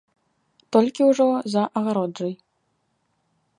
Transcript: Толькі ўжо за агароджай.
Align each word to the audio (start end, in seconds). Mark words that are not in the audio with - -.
Толькі 0.77 1.07
ўжо 1.09 1.27
за 1.55 1.63
агароджай. 1.81 2.33